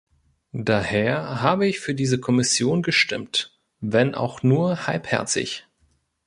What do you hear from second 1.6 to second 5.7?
ich für diese Kommission gestimmt, wenn auch nur halbherzig.